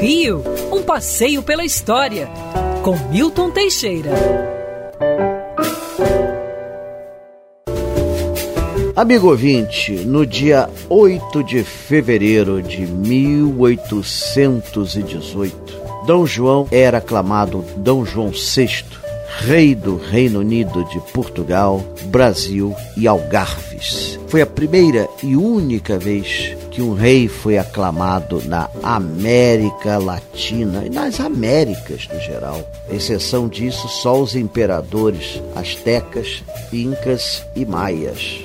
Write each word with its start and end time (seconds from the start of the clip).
Rio, 0.00 0.42
um 0.72 0.82
passeio 0.82 1.44
pela 1.44 1.64
história, 1.64 2.28
com 2.82 2.96
Milton 3.08 3.52
Teixeira. 3.52 4.10
Amigo 8.96 9.28
ouvinte, 9.28 9.92
no 9.92 10.26
dia 10.26 10.68
8 10.88 11.44
de 11.44 11.62
fevereiro 11.62 12.60
de 12.60 12.84
1818, 12.84 15.80
Dom 16.04 16.26
João 16.26 16.66
era 16.72 16.98
aclamado 16.98 17.64
Dom 17.76 18.04
João 18.04 18.30
VI, 18.30 18.84
rei 19.38 19.76
do 19.76 19.96
Reino 19.96 20.40
Unido 20.40 20.84
de 20.86 20.98
Portugal, 21.12 21.80
Brasil 22.06 22.74
e 22.96 23.06
Algarves. 23.06 24.18
Foi 24.26 24.42
a 24.42 24.46
primeira 24.46 25.08
e 25.22 25.36
única 25.36 25.96
vez 25.96 26.56
que 26.72 26.80
um 26.80 26.94
rei 26.94 27.28
foi 27.28 27.58
aclamado 27.58 28.42
na 28.46 28.68
América 28.82 29.98
Latina 29.98 30.84
e 30.86 30.90
nas 30.90 31.20
Américas 31.20 32.08
no 32.12 32.18
geral. 32.18 32.60
Exceção 32.90 33.46
disso, 33.46 33.86
só 33.88 34.18
os 34.18 34.34
imperadores 34.34 35.40
astecas, 35.54 36.42
incas 36.72 37.44
e 37.54 37.66
maias. 37.66 38.42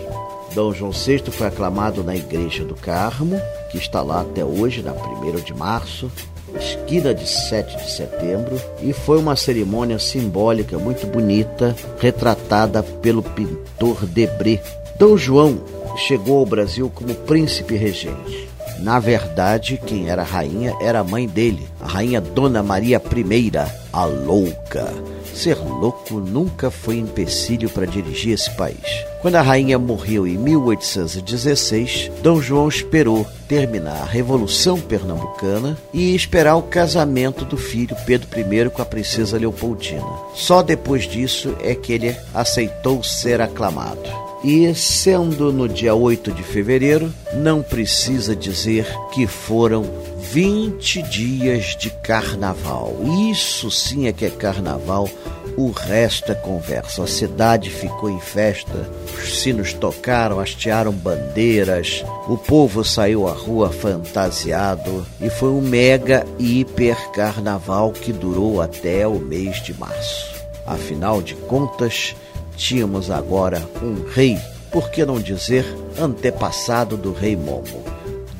Dom 0.53 0.73
João 0.73 0.91
VI 0.91 1.23
foi 1.31 1.47
aclamado 1.47 2.03
na 2.03 2.15
Igreja 2.15 2.65
do 2.65 2.75
Carmo, 2.75 3.39
que 3.71 3.77
está 3.77 4.01
lá 4.01 4.21
até 4.21 4.43
hoje, 4.43 4.81
na 4.81 4.91
1 4.91 5.35
de 5.45 5.53
março, 5.53 6.11
esquina 6.59 7.13
de 7.13 7.27
7 7.27 7.77
de 7.77 7.91
setembro, 7.91 8.59
e 8.81 8.91
foi 8.91 9.19
uma 9.19 9.37
cerimônia 9.37 9.99
simbólica 9.99 10.77
muito 10.77 11.07
bonita, 11.07 11.73
retratada 11.99 12.83
pelo 12.83 13.23
pintor 13.23 14.05
Debré. 14.05 14.61
Dom 14.99 15.15
João 15.15 15.59
chegou 15.97 16.39
ao 16.39 16.45
Brasil 16.45 16.89
como 16.93 17.13
príncipe 17.13 17.75
regente. 17.75 18.47
Na 18.79 18.99
verdade, 18.99 19.79
quem 19.83 20.07
era 20.09 20.21
rainha 20.21 20.75
era 20.79 20.99
a 20.99 21.03
mãe 21.03 21.27
dele, 21.27 21.67
a 21.81 21.87
rainha 21.87 22.21
Dona 22.21 22.61
Maria 22.61 23.01
I, 23.01 23.51
a 23.91 24.05
louca. 24.05 24.93
Ser 25.33 25.57
louco 25.57 26.19
nunca 26.19 26.69
foi 26.71 26.97
empecilho 26.97 27.69
para 27.69 27.85
dirigir 27.85 28.33
esse 28.33 28.49
país. 28.51 29.05
Quando 29.21 29.35
a 29.35 29.41
rainha 29.41 29.79
morreu 29.79 30.27
em 30.27 30.37
1816, 30.37 32.11
Dom 32.21 32.39
João 32.39 32.67
esperou 32.67 33.25
terminar 33.47 34.01
a 34.01 34.05
Revolução 34.05 34.79
Pernambucana 34.79 35.77
e 35.93 36.15
esperar 36.15 36.55
o 36.55 36.63
casamento 36.63 37.45
do 37.45 37.57
filho 37.57 37.95
Pedro 38.05 38.27
I 38.39 38.69
com 38.69 38.81
a 38.81 38.85
princesa 38.85 39.37
Leopoldina. 39.37 40.07
Só 40.33 40.61
depois 40.61 41.07
disso 41.07 41.55
é 41.61 41.73
que 41.73 41.93
ele 41.93 42.15
aceitou 42.33 43.03
ser 43.03 43.41
aclamado. 43.41 44.26
E 44.49 44.73
sendo 44.73 45.51
no 45.51 45.67
dia 45.67 45.93
8 45.93 46.31
de 46.31 46.41
fevereiro, 46.41 47.13
não 47.33 47.61
precisa 47.61 48.33
dizer 48.33 48.87
que 49.11 49.27
foram 49.27 49.83
20 50.31 51.01
dias 51.01 51.75
de 51.75 51.89
carnaval. 51.89 52.95
Isso 53.29 53.69
sim 53.69 54.07
é 54.07 54.13
que 54.13 54.23
é 54.23 54.29
carnaval, 54.29 55.09
o 55.57 55.69
resto 55.71 56.31
é 56.31 56.35
conversa. 56.35 57.03
A 57.03 57.07
cidade 57.07 57.69
ficou 57.69 58.09
em 58.09 58.21
festa, 58.21 58.89
os 59.21 59.41
sinos 59.41 59.73
tocaram, 59.73 60.39
hastearam 60.39 60.93
bandeiras, 60.93 62.05
o 62.25 62.37
povo 62.37 62.85
saiu 62.85 63.27
à 63.27 63.33
rua 63.33 63.69
fantasiado 63.69 65.05
e 65.19 65.29
foi 65.29 65.49
um 65.49 65.59
mega 65.59 66.25
hiper 66.39 67.11
carnaval 67.11 67.91
que 67.91 68.13
durou 68.13 68.61
até 68.61 69.05
o 69.05 69.19
mês 69.19 69.61
de 69.61 69.73
março. 69.73 70.37
Afinal 70.65 71.21
de 71.21 71.35
contas, 71.35 72.15
tínhamos 72.57 73.09
agora 73.11 73.61
um 73.81 74.03
rei, 74.09 74.37
por 74.71 74.89
que 74.89 75.05
não 75.05 75.19
dizer 75.19 75.63
antepassado 75.97 76.97
do 76.97 77.13
rei 77.13 77.35
Momo, 77.35 77.83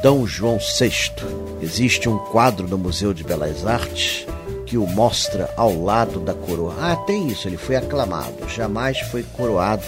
D. 0.02 0.26
João 0.26 0.58
VI. 0.58 1.14
Existe 1.62 2.10
um 2.10 2.18
quadro 2.18 2.68
no 2.68 2.78
Museu 2.78 3.14
de 3.14 3.24
Belas 3.24 3.66
Artes 3.66 4.26
que 4.66 4.78
o 4.78 4.86
mostra 4.86 5.50
ao 5.56 5.82
lado 5.82 6.20
da 6.20 6.34
coroa. 6.34 6.76
Ah, 6.82 6.96
tem 6.96 7.28
isso, 7.30 7.48
ele 7.48 7.58
foi 7.58 7.78
aclamado, 7.78 8.50
jamais 8.50 9.00
foi 9.00 9.24
coroado, 9.24 9.86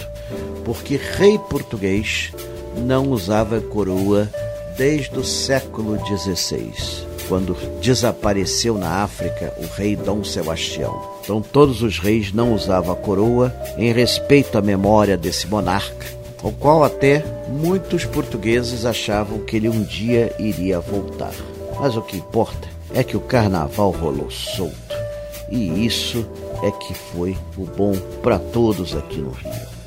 porque 0.64 0.96
rei 0.96 1.38
português 1.38 2.32
não 2.76 3.10
usava 3.10 3.60
coroa 3.60 4.28
desde 4.76 5.18
o 5.18 5.24
século 5.24 5.98
XVI, 6.06 6.72
quando 7.28 7.54
desapareceu 7.80 8.78
na 8.78 9.02
África 9.02 9.52
o 9.58 9.66
rei 9.76 9.94
Dom 9.96 10.24
Sebastião. 10.24 11.19
Então 11.30 11.40
todos 11.40 11.80
os 11.80 12.00
reis 12.00 12.32
não 12.32 12.52
usavam 12.52 12.92
a 12.92 12.96
coroa 12.96 13.54
em 13.78 13.92
respeito 13.92 14.58
à 14.58 14.60
memória 14.60 15.16
desse 15.16 15.46
monarca, 15.46 16.04
ao 16.42 16.50
qual 16.50 16.82
até 16.82 17.24
muitos 17.48 18.04
portugueses 18.04 18.84
achavam 18.84 19.38
que 19.38 19.54
ele 19.54 19.68
um 19.68 19.84
dia 19.84 20.34
iria 20.40 20.80
voltar. 20.80 21.32
Mas 21.78 21.96
o 21.96 22.02
que 22.02 22.16
importa 22.16 22.66
é 22.92 23.04
que 23.04 23.16
o 23.16 23.20
carnaval 23.20 23.92
rolou 23.92 24.28
solto. 24.28 24.74
E 25.48 25.86
isso 25.86 26.26
é 26.64 26.70
que 26.72 26.92
foi 26.94 27.38
o 27.56 27.64
bom 27.64 27.94
para 28.20 28.40
todos 28.40 28.96
aqui 28.96 29.18
no 29.18 29.30
Rio. 29.30 29.79